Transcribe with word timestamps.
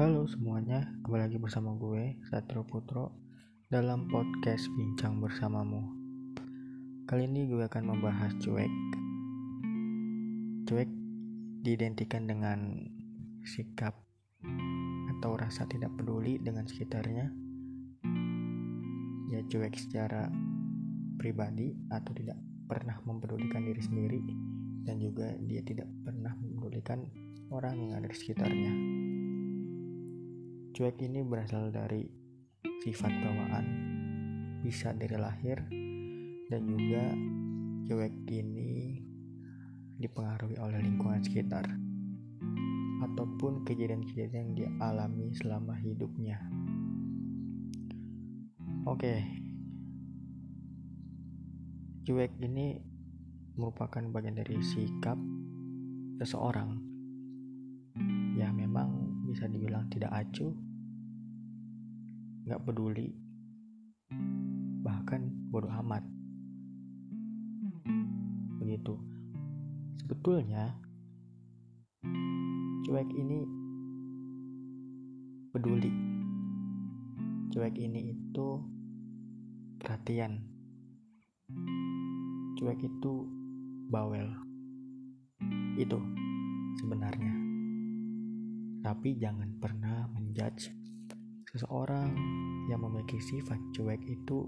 Halo 0.00 0.24
semuanya, 0.24 0.88
kembali 1.04 1.28
lagi 1.28 1.36
bersama 1.36 1.76
gue, 1.76 2.16
Satrio 2.32 2.64
Putro, 2.64 3.12
dalam 3.68 4.08
podcast 4.08 4.64
Bincang 4.72 5.20
Bersamamu. 5.20 5.92
Kali 7.04 7.28
ini 7.28 7.44
gue 7.44 7.60
akan 7.60 7.84
membahas 7.84 8.32
cuek. 8.40 8.72
Cuek 10.64 10.88
diidentikan 11.60 12.24
dengan 12.24 12.80
sikap 13.44 13.92
atau 15.20 15.36
rasa 15.36 15.68
tidak 15.68 15.92
peduli 15.92 16.40
dengan 16.40 16.64
sekitarnya. 16.64 17.28
Ya 19.28 19.44
cuek 19.52 19.76
secara 19.76 20.32
pribadi 21.20 21.76
atau 21.92 22.16
tidak 22.16 22.40
pernah 22.64 22.96
mempedulikan 23.04 23.68
diri 23.68 23.84
sendiri 23.84 24.20
dan 24.88 24.96
juga 24.96 25.36
dia 25.44 25.60
tidak 25.60 25.92
pernah 26.00 26.32
mempedulikan 26.40 27.04
orang 27.52 27.76
yang 27.84 28.00
ada 28.00 28.08
di 28.08 28.16
sekitarnya. 28.16 28.72
Cuek 30.80 30.96
ini 31.04 31.20
berasal 31.20 31.68
dari 31.68 32.08
sifat 32.80 33.12
bawaan, 33.12 33.66
bisa 34.64 34.96
dari 34.96 35.12
lahir, 35.12 35.60
dan 36.48 36.64
juga 36.64 37.04
cuek 37.84 38.24
ini 38.32 38.96
dipengaruhi 40.00 40.56
oleh 40.56 40.80
lingkungan 40.80 41.20
sekitar 41.20 41.68
ataupun 43.04 43.60
kejadian-kejadian 43.68 44.32
yang 44.32 44.52
dia 44.56 44.70
alami 44.80 45.28
selama 45.36 45.76
hidupnya. 45.76 46.40
Oke, 48.88 49.20
cuek 52.08 52.40
ini 52.40 52.80
merupakan 53.52 54.00
bagian 54.16 54.40
dari 54.40 54.56
sikap 54.64 55.20
seseorang 56.16 56.80
ya 58.32 58.48
memang 58.48 59.20
bisa 59.28 59.44
dibilang 59.44 59.84
tidak 59.92 60.08
acuh 60.16 60.69
nggak 62.50 62.66
peduli. 62.66 63.14
Bahkan 64.82 65.54
bodoh 65.54 65.70
amat. 65.70 66.02
Begitu. 68.58 68.98
Sebetulnya 70.02 70.74
cuek 72.90 73.06
ini 73.14 73.46
peduli. 75.54 75.94
Cuek 77.54 77.78
ini 77.78 78.18
itu 78.18 78.58
perhatian. 79.78 80.42
Cuek 82.58 82.82
itu 82.82 83.30
bawel. 83.94 84.26
Itu 85.78 86.02
sebenarnya. 86.82 87.30
Tapi 88.82 89.14
jangan 89.22 89.54
pernah 89.62 90.10
menjudge 90.10 90.79
seseorang 91.50 92.14
yang 92.70 92.78
memiliki 92.86 93.18
sifat 93.18 93.58
cuek 93.74 93.98
itu 94.06 94.46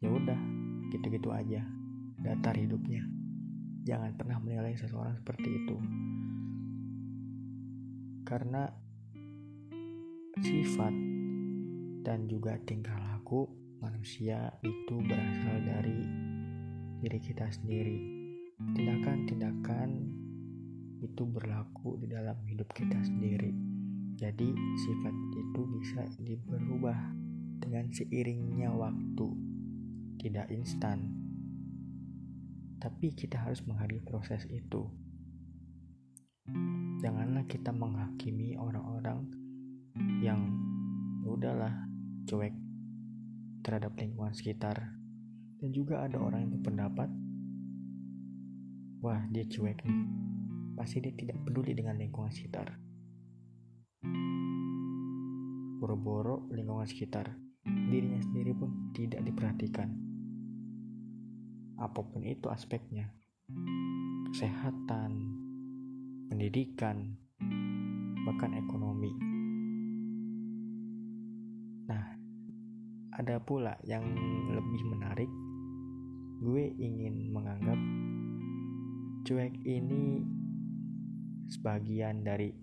ya 0.00 0.08
udah 0.08 0.40
gitu-gitu 0.88 1.28
aja 1.28 1.60
datar 2.16 2.56
hidupnya. 2.56 3.04
Jangan 3.84 4.16
pernah 4.16 4.40
menilai 4.40 4.72
seseorang 4.78 5.20
seperti 5.20 5.48
itu. 5.52 5.76
Karena 8.24 8.72
sifat 10.40 10.94
dan 12.00 12.24
juga 12.24 12.56
tingkah 12.64 12.96
laku 12.96 13.44
manusia 13.84 14.48
itu 14.64 14.96
berasal 15.04 15.56
dari 15.60 16.00
diri 17.04 17.20
kita 17.20 17.52
sendiri. 17.52 18.00
Tindakan-tindakan 18.62 19.90
itu 21.02 21.22
berlaku 21.26 21.98
di 22.00 22.06
dalam 22.08 22.38
hidup 22.46 22.70
kita 22.72 22.96
sendiri 23.02 23.81
jadi 24.12 24.48
sifat 24.76 25.14
itu 25.32 25.60
bisa 25.80 26.04
diberubah 26.20 27.16
dengan 27.64 27.88
seiringnya 27.88 28.68
waktu, 28.68 29.28
tidak 30.20 30.52
instan. 30.52 31.16
Tapi 32.76 33.16
kita 33.16 33.40
harus 33.40 33.64
menghargai 33.64 34.04
proses 34.04 34.44
itu. 34.52 34.84
Janganlah 37.00 37.48
kita 37.48 37.72
menghakimi 37.72 38.58
orang-orang 38.60 39.32
yang 40.20 40.60
udahlah 41.24 41.72
cuek 42.28 42.52
terhadap 43.64 43.96
lingkungan 43.96 44.36
sekitar. 44.36 44.92
Dan 45.62 45.70
juga 45.72 46.04
ada 46.04 46.18
orang 46.18 46.44
yang 46.44 46.52
berpendapat, 46.58 47.06
wah 48.98 49.22
dia 49.30 49.46
cuek 49.46 49.78
nih, 49.86 50.04
pasti 50.74 50.98
dia 50.98 51.14
tidak 51.14 51.38
peduli 51.46 51.70
dengan 51.70 52.02
lingkungan 52.02 52.34
sekitar 52.34 52.91
boro-boro 55.82 56.46
lingkungan 56.54 56.86
sekitar, 56.86 57.34
dirinya 57.66 58.22
sendiri 58.22 58.54
pun 58.54 58.94
tidak 58.94 59.18
diperhatikan. 59.26 59.90
Apa 61.74 62.06
pun 62.06 62.22
itu 62.22 62.46
aspeknya, 62.46 63.10
kesehatan, 64.30 65.10
pendidikan, 66.30 67.18
bahkan 68.22 68.54
ekonomi. 68.54 69.10
Nah, 71.90 72.14
ada 73.18 73.42
pula 73.42 73.74
yang 73.82 74.06
lebih 74.54 74.86
menarik. 74.86 75.30
Gue 76.38 76.70
ingin 76.78 77.34
menganggap 77.34 77.78
cuek 79.26 79.58
ini 79.66 80.22
sebagian 81.50 82.22
dari 82.22 82.54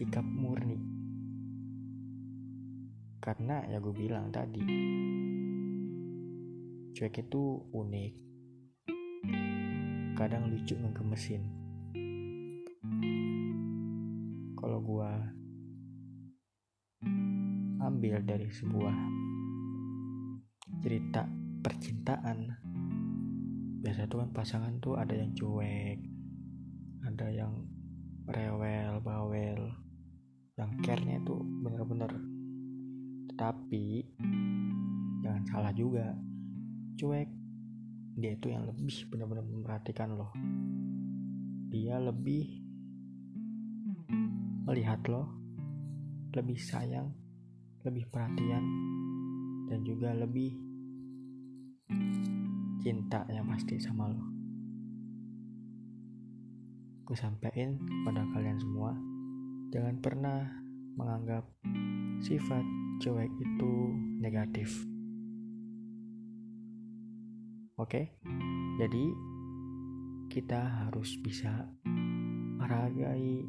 sikap 0.00 0.24
murni 0.24 0.97
karena 3.18 3.66
ya 3.66 3.82
gue 3.82 3.94
bilang 3.94 4.30
tadi 4.30 4.62
cuek 6.98 7.30
itu 7.30 7.62
unik. 7.70 8.14
Kadang 10.18 10.50
lucu 10.50 10.74
ngegemesin. 10.74 11.42
Kalau 14.58 14.82
gue 14.82 15.10
ambil 17.78 18.18
dari 18.26 18.50
sebuah 18.50 18.96
cerita 20.82 21.22
percintaan 21.62 22.50
biasa 23.78 24.10
tuh 24.10 24.26
kan 24.26 24.30
pasangan 24.34 24.74
tuh 24.82 24.98
ada 24.98 25.14
yang 25.14 25.30
cuek 25.38 25.98
ada 27.06 27.26
yang 27.30 27.62
rewel 28.26 28.98
bawel 29.00 29.70
yang 30.58 30.70
care-nya 30.82 31.22
tuh 31.22 31.40
bener-bener 31.62 32.37
tapi 33.38 34.02
jangan 35.22 35.44
salah 35.46 35.72
juga. 35.72 36.12
Cuek. 36.98 37.30
Dia 38.18 38.34
itu 38.34 38.50
yang 38.50 38.66
lebih 38.66 38.90
benar-benar 39.14 39.46
memperhatikan 39.46 40.18
loh 40.18 40.34
dia 41.68 42.00
lebih 42.00 42.64
melihat 44.64 45.04
lo. 45.04 45.28
Lebih 46.32 46.56
sayang. 46.56 47.12
Lebih 47.84 48.08
perhatian. 48.08 48.64
Dan 49.68 49.84
juga 49.84 50.16
lebih 50.16 50.56
cinta 52.80 53.28
yang 53.28 53.44
pasti 53.52 53.76
sama 53.76 54.08
lo. 54.08 54.24
Gue 57.04 57.16
sampein 57.16 57.76
kepada 57.80 58.24
kalian 58.32 58.60
semua 58.60 58.92
jangan 59.68 59.96
pernah 60.00 60.40
menganggap 60.96 61.44
sifat 62.24 62.64
cuek 62.98 63.30
itu 63.30 63.72
negatif. 64.18 64.74
Oke, 67.78 68.18
jadi 68.74 69.04
kita 70.26 70.58
harus 70.58 71.14
bisa 71.22 71.70
menghargai 72.58 73.46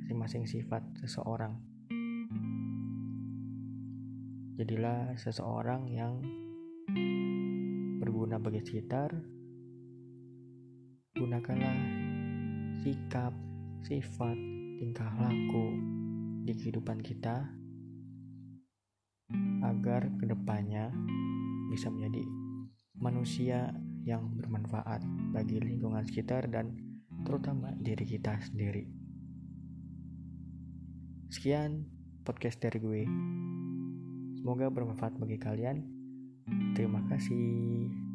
masing-masing 0.00 0.48
sifat 0.48 0.80
seseorang. 1.04 1.60
Jadilah 4.56 5.12
seseorang 5.20 5.92
yang 5.92 6.24
berguna 8.00 8.40
bagi 8.40 8.64
sekitar. 8.64 9.12
Gunakanlah 11.12 11.76
sikap, 12.80 13.36
sifat, 13.84 14.38
tingkah 14.80 15.12
laku 15.20 15.97
di 16.48 16.56
kehidupan 16.56 17.04
kita 17.04 17.44
agar 19.60 20.08
ke 20.16 20.24
depannya 20.24 20.88
bisa 21.68 21.92
menjadi 21.92 22.24
manusia 22.96 23.76
yang 24.08 24.32
bermanfaat 24.32 25.04
bagi 25.36 25.60
lingkungan 25.60 26.08
sekitar 26.08 26.48
dan 26.48 26.72
terutama 27.28 27.76
diri 27.76 28.08
kita 28.08 28.40
sendiri. 28.40 28.88
Sekian 31.28 31.84
podcast 32.24 32.56
dari 32.64 32.80
gue. 32.80 33.02
Semoga 34.40 34.72
bermanfaat 34.72 35.20
bagi 35.20 35.36
kalian. 35.36 35.84
Terima 36.72 37.04
kasih. 37.12 38.07